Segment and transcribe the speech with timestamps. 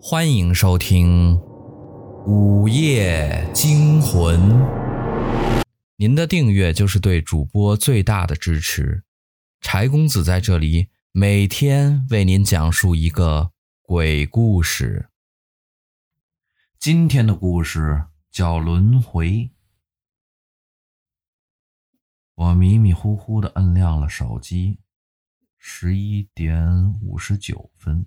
[0.00, 1.34] 欢迎收听
[2.24, 4.40] 《午夜惊魂》。
[5.96, 9.02] 您的订阅就是对主播最大的支持。
[9.60, 13.50] 柴公子在这里每天为您讲述一个
[13.82, 15.08] 鬼故事。
[16.78, 19.50] 今天的故事叫轮回。
[22.36, 24.78] 我迷迷糊糊的摁亮了手机，
[25.58, 28.06] 十一点五十九分。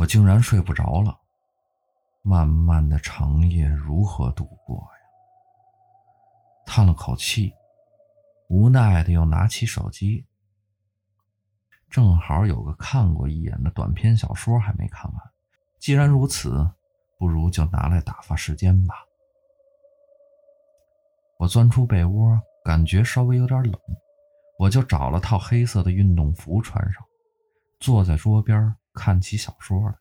[0.00, 1.14] 我竟然睡不着了，
[2.22, 6.64] 漫漫的长夜如何度过呀？
[6.64, 7.52] 叹了口气，
[8.48, 10.24] 无奈的又拿起手机，
[11.90, 15.20] 正好有个看过一眼的短篇小说还没看完。
[15.78, 16.66] 既然如此，
[17.18, 18.94] 不如就拿来打发时间吧。
[21.36, 23.78] 我钻出被窝，感觉稍微有点冷，
[24.58, 27.04] 我就找了套黑色的运动服穿上，
[27.78, 28.74] 坐在桌边。
[29.00, 29.94] 看起小说来。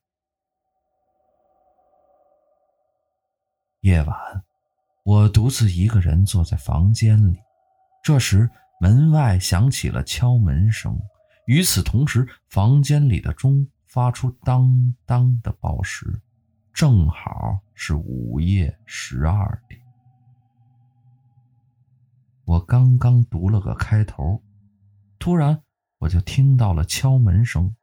[3.80, 4.44] 夜晚，
[5.06, 7.40] 我独自一个人坐在房间里。
[8.04, 8.50] 这时，
[8.82, 11.00] 门外响起了敲门声。
[11.46, 16.22] 与此同时，房间里的钟发出当当的报时，
[16.74, 19.80] 正好是午夜十二点。
[22.44, 24.44] 我刚刚读了个开头，
[25.18, 25.64] 突然
[26.00, 27.74] 我就听到了敲门声。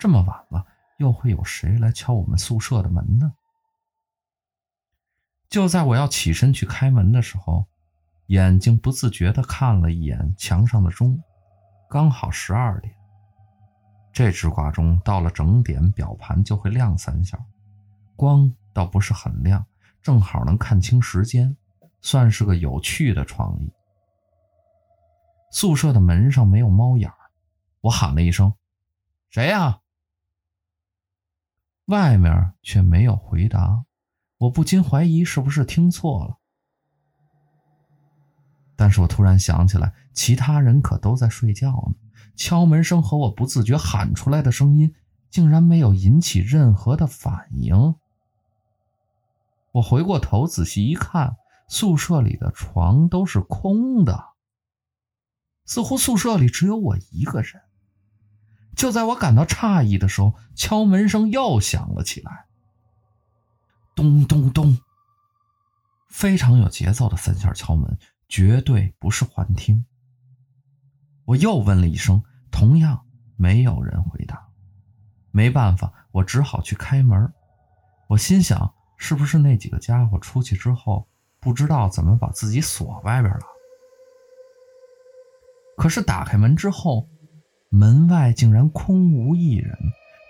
[0.00, 3.34] 这么晚了，又会有谁来敲我们宿舍的门呢？
[5.50, 7.66] 就在我要起身去开门的时候，
[8.28, 11.22] 眼睛不自觉地看了一眼墙上的钟，
[11.90, 12.94] 刚好十二点。
[14.10, 17.38] 这只挂钟到了整点，表盘就会亮三下，
[18.16, 19.62] 光倒不是很亮，
[20.00, 21.54] 正好能看清时间，
[22.00, 23.70] 算是个有趣的创意。
[25.52, 27.16] 宿舍的门上没有猫眼儿，
[27.82, 28.54] 我喊了一声
[29.28, 29.80] ：“谁呀？”
[31.90, 33.84] 外面却没有回答，
[34.38, 36.38] 我不禁怀疑是不是听错了。
[38.76, 41.96] 但是我突然想起来，其他人可都在睡觉呢，
[42.36, 44.94] 敲门声和我不自觉喊出来的声音
[45.30, 47.96] 竟然没有引起任何的反应。
[49.72, 51.36] 我回过头仔细一看，
[51.68, 54.28] 宿舍里的床都是空的，
[55.66, 57.60] 似乎宿舍里只有我一个人。
[58.80, 62.46] 就在我感到诧异的时候，敲门声又响了起来，
[63.94, 64.78] 咚咚咚，
[66.08, 69.84] 非常有节奏的三下敲门，绝对不是幻听。
[71.26, 73.04] 我又问了一声，同样
[73.36, 74.48] 没有人回答。
[75.30, 77.30] 没办法，我只好去开门。
[78.08, 81.06] 我心想，是不是那几个家伙出去之后，
[81.38, 83.44] 不知道怎么把自己锁外边了？
[85.76, 87.09] 可是打开门之后，
[87.70, 89.78] 门外竟然空无一人，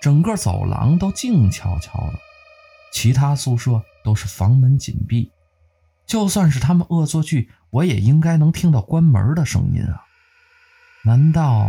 [0.03, 2.19] 整个走廊都静悄悄的，
[2.93, 5.33] 其他宿舍都是房门紧闭，
[6.07, 10.05] 就算是他们恶作剧，我也应该能听到关门的声音啊！
[11.03, 11.67] 难道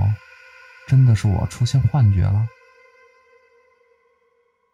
[0.89, 2.45] 真的是我出现幻觉了？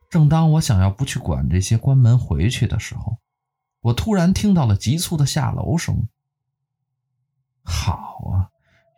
[0.10, 3.20] 正当我想要不去管这些，关门回去的时候，
[3.82, 6.08] 我突然听到了急促的下楼声。
[7.64, 8.50] 好啊，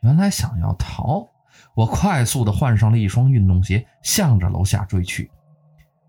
[0.02, 1.28] 原来想要逃。
[1.80, 5.32] 我快速地换上了一双运动鞋，向着楼下追去。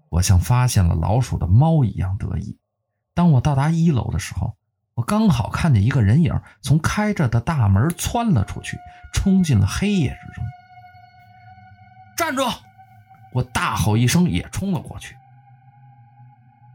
[0.09, 2.59] 我像发现了老鼠的猫一样得意。
[3.15, 4.57] 当我到达一楼的时候，
[4.95, 8.77] 我刚好看见一个人影从开着的大门窜了出去，
[9.15, 10.45] 冲进了黑夜之中。
[12.17, 12.53] 站住！
[13.33, 15.15] 我大吼一声，也冲了过去。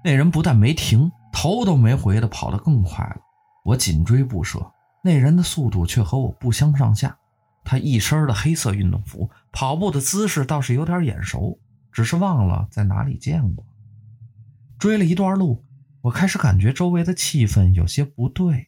[0.06, 3.18] 那人不但没停，头都没回的跑得更快了。
[3.66, 4.72] 我紧追不舍，
[5.04, 7.18] 那人的速度却和我不相上下。
[7.66, 11.60] 他一身的黑色运动服，跑步的姿势倒是有点眼熟，
[11.92, 13.66] 只是忘了在哪里见过。
[14.78, 15.66] 追了一段路，
[16.02, 18.68] 我开始感觉周围的气氛有些不对。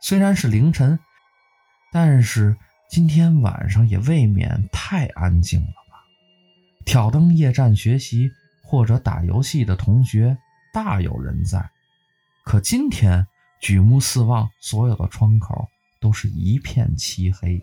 [0.00, 0.98] 虽然是凌晨，
[1.90, 2.56] 但是
[2.88, 6.04] 今天晚上也未免太安静了吧？
[6.86, 8.30] 挑灯夜战学习
[8.62, 10.38] 或者打游戏的同学
[10.72, 11.68] 大有人在，
[12.44, 13.26] 可今天
[13.60, 15.68] 举目四望，所有的窗口。
[16.00, 17.62] 都是一片漆黑，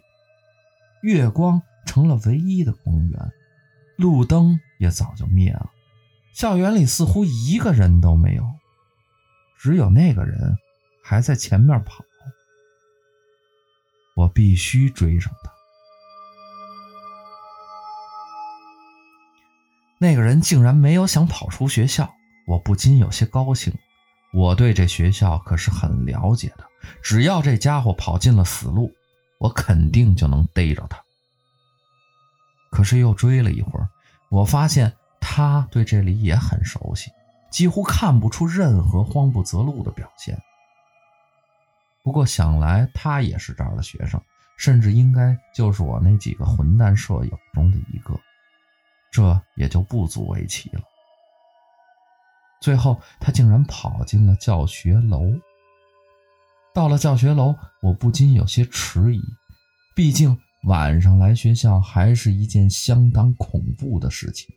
[1.01, 3.31] 月光成了唯一的光源，
[3.97, 5.71] 路灯也早就灭了。
[6.33, 8.43] 校园里似乎一个人都没有，
[9.57, 10.57] 只有那个人
[11.03, 12.03] 还在前面跑。
[14.15, 15.51] 我必须追上他。
[19.97, 22.13] 那个人竟然没有想跑出学校，
[22.47, 23.73] 我不禁有些高兴。
[24.33, 26.65] 我对这学校可是很了解的，
[27.01, 28.91] 只要这家伙跑进了死路，
[29.39, 31.01] 我肯定就能逮着他。
[32.71, 33.89] 可是又追了一会儿，
[34.29, 37.11] 我发现他对这里也很熟悉，
[37.49, 40.37] 几乎看不出任何慌不择路的表现。
[42.03, 44.21] 不过想来他也是这儿的学生，
[44.57, 48.13] 甚至应该就是我那几个混蛋舍友中的一个，
[49.11, 50.81] 这也就不足为奇了。
[52.61, 55.21] 最后，他竟然跑进了教学楼。
[56.75, 59.21] 到了教学楼，我不禁有些迟疑，
[59.95, 64.53] 毕竟晚上来学校还是一件相当恐怖的事情。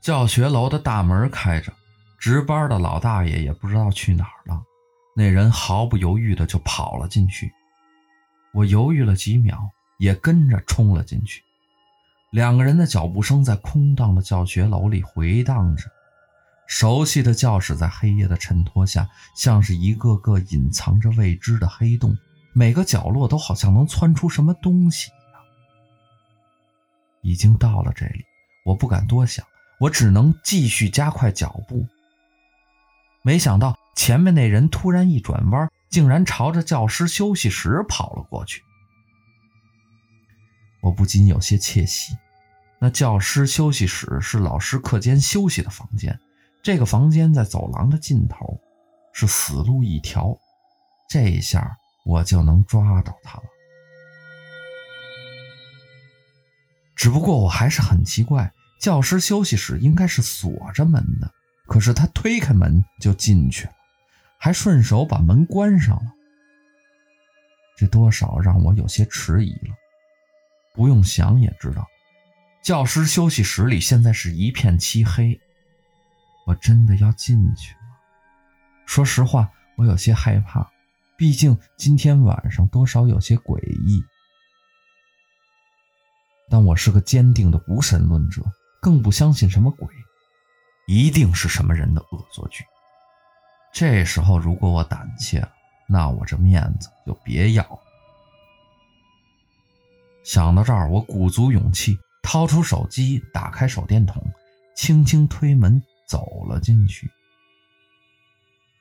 [0.00, 1.72] 教学楼的大门开着，
[2.20, 4.62] 值班的老大爷也不知道去哪儿了。
[5.16, 7.50] 那人毫不犹豫的就跑了进去，
[8.54, 9.58] 我犹豫了几秒，
[9.98, 11.42] 也跟着冲了进去。
[12.30, 15.90] 两个人的脚步声在空荡的教学楼里回荡着，
[16.68, 22.16] 熟悉的教室在黑夜的衬托下，像是一个个隐藏着未知的黑洞，
[22.52, 25.42] 每个角落都好像能窜出什么东西一样。
[27.22, 28.22] 已经到了这里，
[28.66, 29.44] 我不敢多想，
[29.80, 31.86] 我只能继续加快脚步。
[33.22, 38.62] 没想到前面那人突然一转弯，竟然朝着教师休息室跑了过去。
[40.82, 42.14] 我不禁有些窃喜。
[42.78, 46.20] 那教师休息室是老师课间休息的房间，
[46.68, 48.60] 这个房间在走廊的尽头，
[49.14, 50.36] 是死路一条。
[51.08, 53.44] 这一下我就能抓到他了。
[56.94, 61.32] 只不过我还是很奇怪，教师休息室应该是锁着门的，
[61.66, 63.72] 可是他推开门就进去了，
[64.38, 66.12] 还顺手把门关上了。
[67.78, 69.74] 这多少让我有些迟疑了。
[70.74, 71.86] 不用想也知道，
[72.62, 75.40] 教师休息室里现在是一片漆黑。
[76.48, 77.80] 我真的要进去吗？
[78.86, 80.66] 说实话，我有些害怕，
[81.14, 84.02] 毕竟今天晚上多少有些诡异。
[86.48, 88.42] 但我是个坚定的无神论者，
[88.80, 89.86] 更不相信什么鬼，
[90.86, 92.64] 一定是什么人的恶作剧。
[93.70, 95.52] 这时候如果我胆怯了，
[95.86, 97.78] 那我这面子就别要了。
[100.24, 104.24] 想到这儿，我鼓足勇气，掏出手机，打开手电筒，
[104.74, 107.08] 轻轻推门走了进去。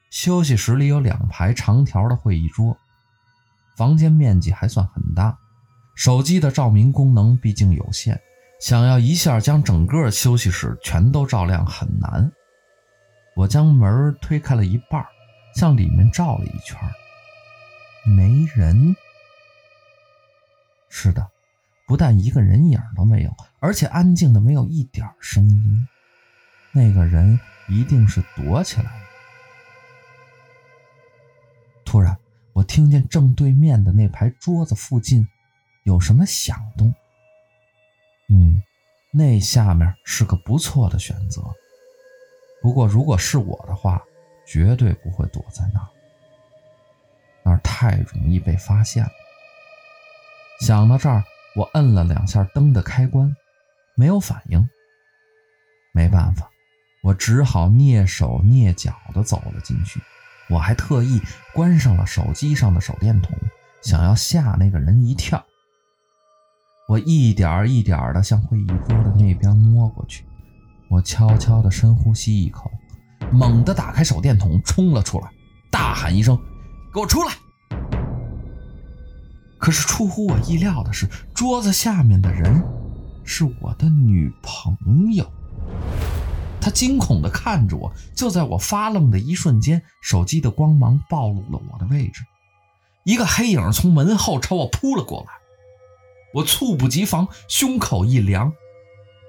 [0.09, 2.75] 休息室里有两排长条的会议桌，
[3.75, 5.37] 房间面积还算很大，
[5.93, 8.19] 手机的照明功能毕竟有限，
[8.59, 12.31] 想要一下将整个休息室全都照亮很难。
[13.35, 15.05] 我将门推开了一半，
[15.53, 16.79] 向里面照了一圈，
[18.15, 18.95] 没人。
[20.89, 21.29] 是的。
[21.85, 25.87] 不但一个人影都没有，而且安静的没有一点声音。
[26.71, 29.01] 那个人一定是躲起来了。
[31.85, 32.17] 突然，
[32.53, 35.27] 我听见正对面的那排桌子附近
[35.83, 36.93] 有什么响动。
[38.29, 38.61] 嗯，
[39.11, 41.41] 那下面是个不错的选择。
[42.61, 44.03] 不过，如果是我的话，
[44.45, 45.87] 绝对不会躲在那儿，
[47.43, 49.11] 那儿太容易被发现了。
[50.61, 51.23] 想到这儿。
[51.55, 53.35] 我摁了两下灯的开关，
[53.95, 54.69] 没有反应。
[55.91, 56.51] 没办法，
[57.07, 60.01] 我只好蹑手蹑脚地走了进去。
[60.49, 61.21] 我还特意
[61.53, 63.33] 关上了手机上的手电筒，
[63.81, 65.41] 想要吓那个人一跳。
[66.89, 70.25] 我一点一点地向会议桌的那边摸过去。
[70.89, 72.69] 我悄悄地深呼吸一口，
[73.31, 75.31] 猛地打开手电筒，冲了出来，
[75.71, 76.37] 大喊一声
[76.93, 77.31] ：“给我出来！”
[79.57, 82.61] 可是出乎我意料的是，桌子下面的人
[83.23, 85.25] 是我的女朋友。
[86.67, 92.25] 他惊恐地看着我，就在我发愣的一瞬间，手机的光芒暴露了我的位置，
[93.05, 95.27] 一个黑影从门后朝我扑了过来。
[96.33, 98.51] 我猝不及防，胸口一凉，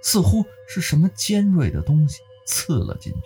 [0.02, 3.20] 似乎是什么尖锐的东西刺了进去。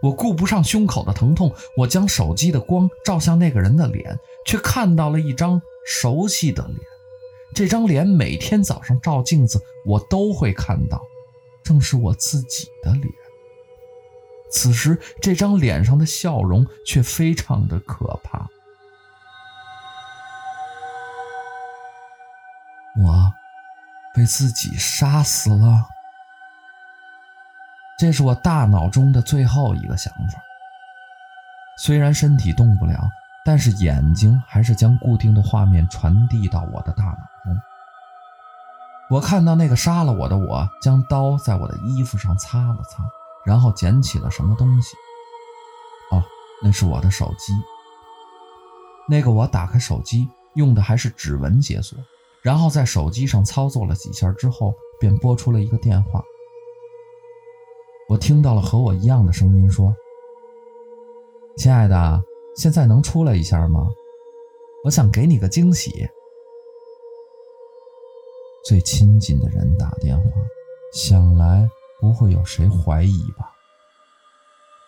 [0.00, 4.16] 我顾不上胸口的疼痛，我将手机的光照向那个人的脸，
[4.46, 6.78] 却看到了一张熟悉的脸。
[7.52, 11.02] 这张脸每天早上照镜子，我都会看到，
[11.66, 13.04] 正是我自己的脸。
[14.52, 18.48] 此时，这张脸上的笑容却非常的可怕。
[22.96, 23.32] 我
[24.14, 25.88] 被自己杀死了。
[27.98, 30.38] 这是我大脑中的最后一个想法。
[31.78, 33.10] 虽然身体动不了，
[33.44, 37.60] 但是眼睛还是将固定的画面传递到我的大脑中。
[39.08, 43.04] 我看到那个杀了我的我，将刀在我的衣服上擦了擦，
[43.44, 44.96] 然后捡起了什么东西。
[46.10, 46.20] 哦，
[46.60, 47.52] 那是我的手机。
[49.08, 51.96] 那个我打开手机，用的还是指纹解锁，
[52.42, 56.20] 然后在手机上操作了几下之后，便拨出了一个电话。
[58.08, 59.94] 我听到了和我一样的声音说
[61.56, 62.20] ：“亲爱的，
[62.56, 63.86] 现在能出来一下吗？
[64.82, 66.08] 我想给你个惊喜。”
[68.66, 70.24] 最亲近的人打电话，
[70.92, 71.68] 想来
[72.00, 73.48] 不会有谁怀疑吧？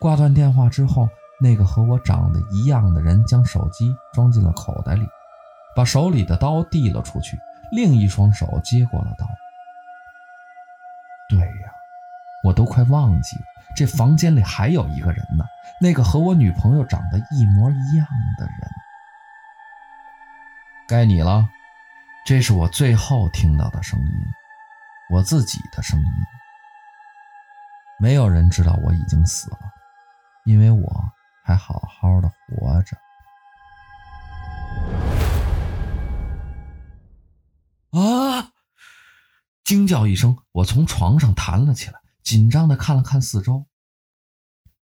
[0.01, 1.09] 挂断电话之后，
[1.41, 5.07] 那个和我长得一样的人将手机装进了口袋里，
[5.77, 7.39] 把手里的刀递了出去，
[7.71, 9.25] 另一双手接过了刀。
[11.29, 11.73] 对呀，
[12.43, 13.45] 我都快忘记了，
[13.77, 15.45] 这房间里还有一个人呢，
[15.81, 18.05] 那个和我女朋友长得一模一样
[18.39, 18.71] 的人。
[20.89, 21.49] 该你了，
[22.29, 24.07] 这是我最后听到的声音，
[25.09, 26.07] 我自己的声音。
[27.99, 29.59] 没有人知道我已经死了。
[30.45, 32.99] 因为我还好好的活着。
[37.99, 38.53] 啊！
[39.65, 43.67] 惊叫一声，我从床上弹了起来，紧张的看了看四周。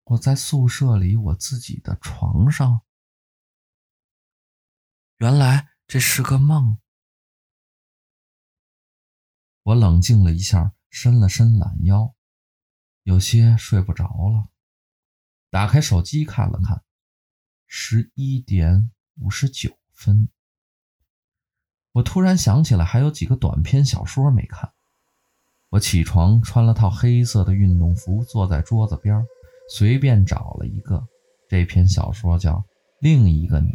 [0.05, 2.81] 我在宿舍里我自己的床上，
[5.19, 6.79] 原来这是个梦。
[9.65, 12.15] 我冷静了一下，伸了伸懒腰，
[13.03, 14.51] 有些睡不着了。
[15.51, 16.83] 打开手机看了看，
[17.67, 20.29] 十一点五十九分。
[21.93, 24.71] 我突然想起来还有几个短篇小说没看。
[25.71, 29.25] 我起床，穿了套黑色的运动服，坐在桌子边，
[29.71, 31.03] 随便找了一个。
[31.49, 32.57] 这篇小说叫
[33.01, 33.73] 《另一个你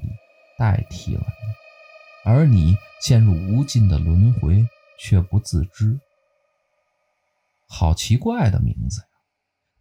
[0.59, 4.63] 代替了你》，而你陷入无尽的轮回
[4.99, 5.99] 却不自知。
[7.67, 9.07] 好奇怪的名字呀！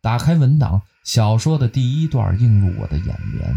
[0.01, 0.81] 打开文档。
[1.05, 3.57] 小说的第一段映入我的眼帘。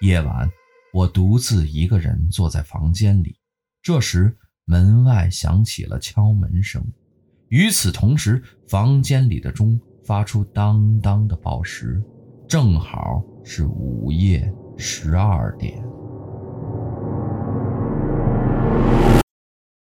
[0.00, 0.50] 夜晚，
[0.90, 3.36] 我独自一个人坐在房间里，
[3.82, 4.34] 这时
[4.64, 6.82] 门外响起了敲门声，
[7.48, 12.02] 与此同时，房间里的钟发出当当的报时，
[12.48, 15.99] 正好是午夜十二点。